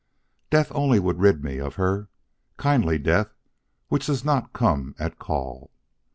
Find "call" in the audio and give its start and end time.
5.19-5.69